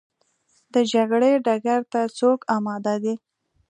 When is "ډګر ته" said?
1.45-2.01